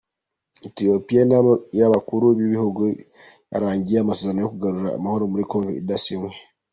[0.67, 2.81] etiyopiya Inama y’abakuru b’ibihugu
[3.51, 6.31] yarangiye amasezerano yo kugarura amahoro muri kongo adasinywe